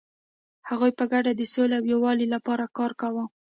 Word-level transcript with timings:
هغوی 0.69 0.91
په 0.99 1.03
ګډه 1.11 1.31
د 1.35 1.41
سولې 1.53 1.75
او 1.79 1.85
یووالي 1.93 2.27
لپاره 2.35 2.65
کار 2.77 2.91
کاوه. 3.01 3.25